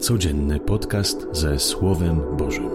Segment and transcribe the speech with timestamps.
[0.00, 2.70] Codzienny podcast ze Słowem Bożym.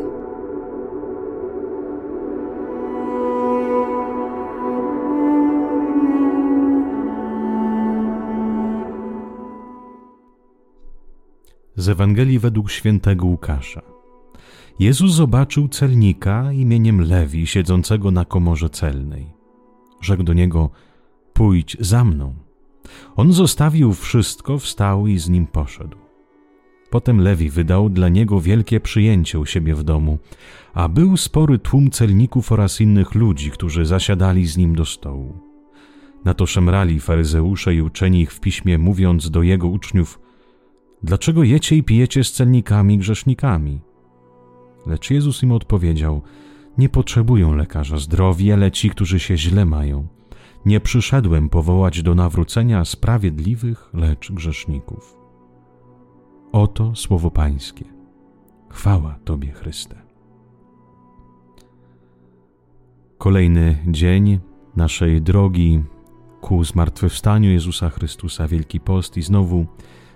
[11.75, 13.81] Z Ewangelii według świętego Łukasza.
[14.79, 19.33] Jezus zobaczył celnika imieniem Lewi siedzącego na komorze celnej.
[20.01, 20.69] Rzekł do niego:
[21.33, 22.33] Pójdź za mną.
[23.15, 26.04] On zostawił wszystko, wstał i z nim poszedł.
[26.89, 30.19] Potem Lewi wydał dla niego wielkie przyjęcie u siebie w domu,
[30.73, 35.39] a był spory tłum celników oraz innych ludzi, którzy zasiadali z nim do stołu.
[36.25, 40.19] Na to szemrali faryzeusze i uczeni ich w piśmie, mówiąc do jego uczniów:
[41.03, 43.81] Dlaczego jecie i pijecie z celnikami i grzesznikami?
[44.85, 46.21] Lecz Jezus im odpowiedział:
[46.77, 50.07] Nie potrzebują lekarza zdrowi, ale ci, którzy się źle mają.
[50.65, 55.24] Nie przyszedłem powołać do nawrócenia sprawiedliwych, lecz grzeszników.
[56.55, 57.85] Oto słowo Pańskie.
[58.69, 60.01] Chwała Tobie, Chryste.
[63.17, 64.39] Kolejny dzień
[64.75, 65.83] naszej drogi
[66.41, 69.65] ku zmartwychwstaniu Jezusa Chrystusa, Wielki Post i znowu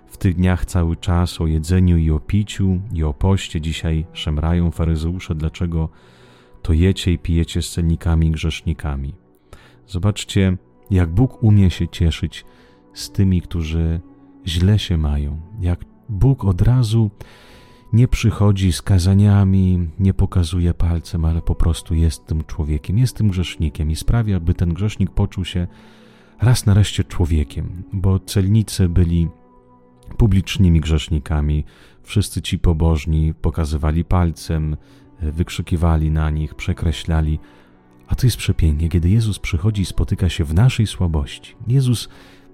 [0.08, 3.62] w tych dniach cały czas o jedzeniu i o piciu i o poście.
[3.62, 5.90] Dzisiaj szemrają faryzeusze, dlaczego
[6.62, 9.16] to jecie i pijecie z celnikami i grzesznikami.
[9.88, 10.58] Zobaczcie,
[10.92, 12.46] jak Bóg umie się cieszyć
[12.94, 14.02] z tymi, którzy
[14.48, 17.10] źle się mają, jak Bóg od razu
[17.94, 23.30] nie przychodzi z kazaniami, nie pokazuje palcem, ale po prostu jest tym człowiekiem, jest tym
[23.30, 25.68] grzesznikiem i sprawia, by ten grzesznik poczuł się
[26.42, 29.28] raz nareszcie człowiekiem, bo celnicy byli
[30.18, 31.64] publicznymi grzesznikami.
[32.04, 34.78] Wszyscy ci pobożni pokazywali palcem,
[35.22, 37.40] wykrzykiwali na nich, przekreślali.
[38.08, 41.56] A to jest przepięknie, kiedy Jezus przychodzi i spotyka się w naszej słabości.
[41.68, 42.10] Jezus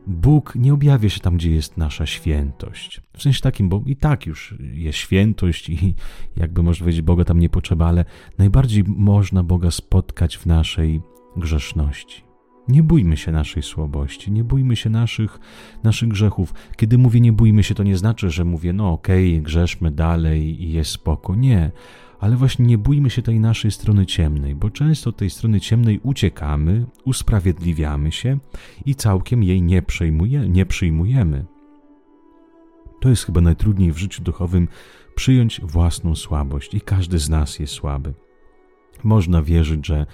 [0.07, 3.01] Bóg nie objawia się tam, gdzie jest nasza świętość.
[3.17, 5.95] W sensie takim, bo i tak już jest świętość i
[6.37, 8.05] jakby można powiedzieć, Boga tam nie potrzeba, ale
[8.37, 11.01] najbardziej można Boga spotkać w naszej
[11.37, 12.25] grzeszności.
[12.67, 15.39] Nie bójmy się naszej słabości, nie bójmy się naszych,
[15.83, 16.53] naszych grzechów.
[16.77, 20.63] Kiedy mówię nie bójmy się, to nie znaczy, że mówię, no okej, okay, grzeszmy dalej
[20.63, 21.35] i jest spoko.
[21.35, 21.71] Nie,
[22.19, 26.85] ale właśnie nie bójmy się tej naszej strony ciemnej, bo często tej strony ciemnej uciekamy,
[27.05, 28.37] usprawiedliwiamy się
[28.85, 31.45] i całkiem jej nie, przejmuje, nie przyjmujemy.
[33.01, 34.67] To jest chyba najtrudniej w życiu duchowym
[35.15, 38.13] przyjąć własną słabość i każdy z nas jest słaby.
[39.03, 40.05] Można wierzyć, że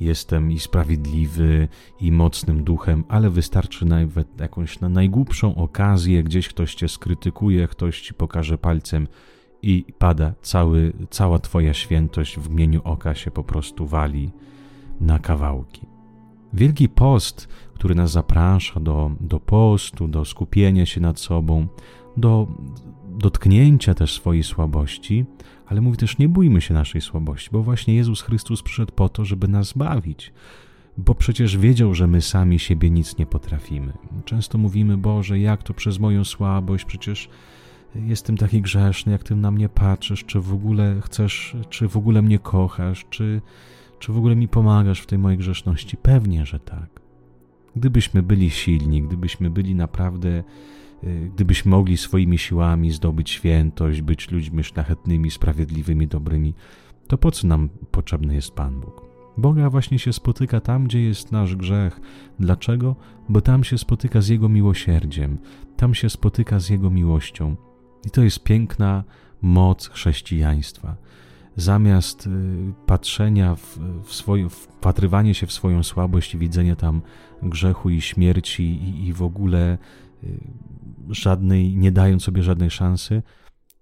[0.00, 1.68] jestem i sprawiedliwy,
[2.00, 8.00] i mocnym duchem, ale wystarczy nawet jakąś na najgłupszą okazję, gdzieś ktoś cię skrytykuje, ktoś
[8.00, 9.08] ci pokaże palcem
[9.62, 14.30] i pada cały, cała Twoja świętość w mieniu oka się po prostu wali
[15.00, 15.86] na kawałki.
[16.52, 21.66] Wielki post, który nas zaprasza do, do postu, do skupienia się nad sobą,
[22.16, 22.46] do
[23.08, 25.24] dotknięcia też swojej słabości,
[25.66, 29.24] ale mówi też nie bójmy się naszej słabości, bo właśnie Jezus Chrystus przyszedł po to,
[29.24, 30.32] żeby nas bawić,
[30.98, 33.92] bo przecież wiedział, że my sami siebie nic nie potrafimy.
[34.24, 37.28] Często mówimy, Boże, jak to przez moją słabość, przecież
[38.06, 42.22] jestem taki grzeszny, jak ty na mnie patrzysz, czy w ogóle chcesz, czy w ogóle
[42.22, 43.40] mnie kochasz, czy,
[43.98, 45.96] czy w ogóle mi pomagasz w tej mojej grzeszności?
[45.96, 47.00] Pewnie, że tak.
[47.76, 50.44] Gdybyśmy byli silni, gdybyśmy byli naprawdę,
[51.04, 56.54] y, gdybyśmy mogli swoimi siłami zdobyć świętość, być ludźmi szlachetnymi, sprawiedliwymi, dobrymi,
[57.06, 59.06] to po co nam potrzebny jest Pan Bóg?
[59.38, 62.00] Boga właśnie się spotyka tam, gdzie jest nasz grzech.
[62.40, 62.96] Dlaczego?
[63.28, 65.38] Bo tam się spotyka z Jego miłosierdziem,
[65.76, 67.56] tam się spotyka z Jego miłością.
[68.04, 69.04] I to jest piękna
[69.42, 70.96] moc chrześcijaństwa.
[71.56, 72.30] Zamiast y,
[72.86, 77.02] patrzenia w, w swoje, wpatrywanie się w swoją słabość i widzenia tam
[77.42, 79.78] grzechu i śmierci i, i w ogóle
[80.24, 80.38] y,
[81.08, 83.22] żadnej, nie dając sobie żadnej szansy,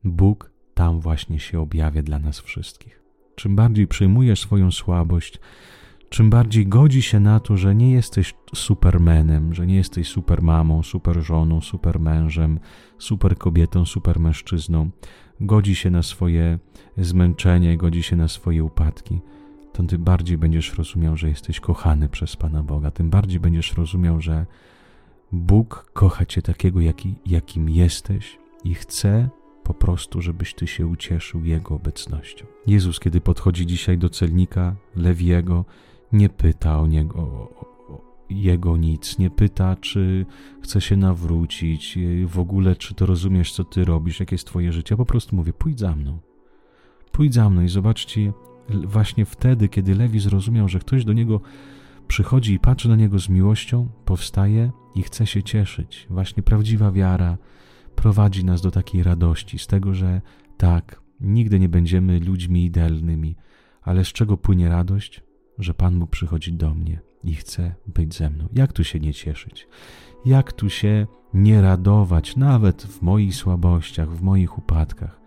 [0.04, 3.02] Bóg tam właśnie się objawia dla nas wszystkich.
[3.34, 5.40] Czym bardziej przyjmujesz swoją słabość,
[6.14, 11.60] czym bardziej godzi się na to, że nie jesteś supermenem, że nie jesteś supermamą, superżoną,
[11.60, 12.60] supermężem,
[12.98, 14.90] superkobietą, supermężczyzną,
[15.40, 16.58] godzi się na swoje
[16.98, 19.20] zmęczenie, godzi się na swoje upadki,
[19.72, 24.20] to tym bardziej będziesz rozumiał, że jesteś kochany przez Pana Boga, tym bardziej będziesz rozumiał,
[24.20, 24.46] że
[25.32, 29.28] Bóg kocha Cię takiego, jaki, jakim jesteś i chce
[29.64, 32.46] po prostu, żebyś Ty się ucieszył Jego obecnością.
[32.66, 35.64] Jezus, kiedy podchodzi dzisiaj do celnika Lewiego,
[36.12, 37.64] nie pyta o niego, o,
[38.30, 40.26] jego nic, nie pyta, czy
[40.62, 44.92] chce się nawrócić, w ogóle, czy to rozumiesz, co ty robisz, jakie jest twoje życie.
[44.92, 46.18] Ja po prostu mówię, pójdź za mną.
[47.12, 48.32] Pójdź za mną i zobaczcie,
[48.68, 51.40] właśnie wtedy, kiedy Lewi zrozumiał, że ktoś do niego
[52.08, 56.06] przychodzi i patrzy na niego z miłością, powstaje i chce się cieszyć.
[56.10, 57.38] Właśnie prawdziwa wiara,
[57.94, 60.20] prowadzi nas do takiej radości, z tego, że
[60.56, 63.36] tak, nigdy nie będziemy ludźmi idealnymi,
[63.82, 65.22] ale z czego płynie radość?
[65.58, 68.48] Że Pan Bóg przychodzi do mnie i chce być ze mną.
[68.52, 69.68] Jak tu się nie cieszyć?
[70.24, 75.20] Jak tu się nie radować, nawet w moich słabościach, w moich upadkach?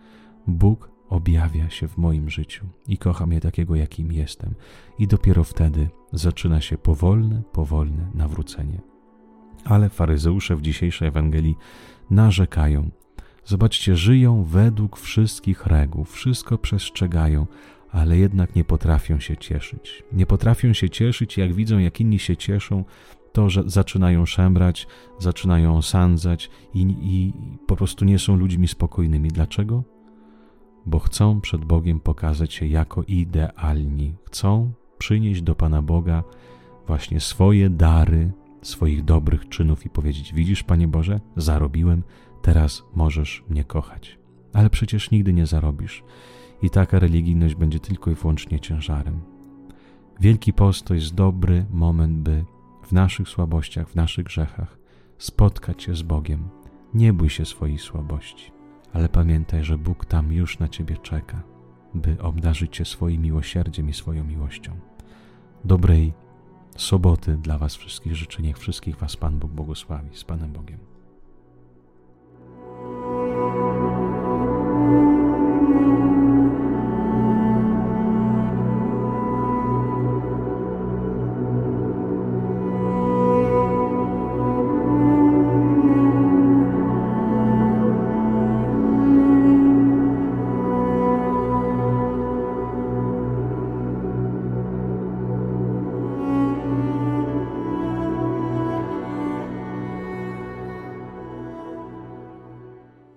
[0.48, 4.56] Bóg objawia się w moim życiu i kocha mnie takiego, jakim jestem.
[5.00, 8.82] I dopiero wtedy zaczyna się powolne, powolne nawrócenie.
[9.66, 11.56] Ale faryzeusze w dzisiejszej Ewangelii
[12.10, 12.90] narzekają.
[13.46, 17.48] Zobaczcie, żyją według wszystkich reguł, wszystko przestrzegają,
[17.92, 20.04] ale jednak nie potrafią się cieszyć.
[20.12, 22.84] Nie potrafią się cieszyć, jak widzą, jak inni się cieszą,
[23.34, 24.88] to, że zaczynają szemrać,
[25.19, 27.34] zaczynają osądzać i, i
[27.68, 29.30] po prostu nie są ludźmi spokojnymi.
[29.30, 29.84] Dlaczego?
[30.86, 34.16] Bo chcą przed Bogiem pokazać się jako idealni.
[34.25, 36.24] Chcą przynieść do Pana Boga
[36.88, 38.31] właśnie swoje dary,
[38.62, 42.04] swoich dobrych czynów i powiedzieć: Widzisz, Panie Boże, zarobiłem,
[42.42, 44.19] teraz możesz mnie kochać.
[44.54, 46.04] Ale przecież nigdy nie zarobisz
[46.62, 49.21] i taka religijność będzie tylko i wyłącznie ciężarem.
[50.19, 52.45] Wielki Post to jest dobry moment, by
[52.83, 54.77] w naszych słabościach, w naszych grzechach
[55.18, 56.50] spotkać się z Bogiem.
[56.94, 58.51] Nie bój się swojej słabości,
[58.94, 61.44] ale pamiętaj, że Bóg tam już na ciebie czeka,
[61.94, 64.71] by obdarzyć cię swoim miłosierdziem i swoją miłością.
[65.65, 66.13] Dobrej
[66.77, 68.44] soboty dla Was wszystkich życzę.
[68.44, 70.09] Niech wszystkich Was Pan Bóg błogosławi.
[70.13, 70.97] Z Panem Bogiem.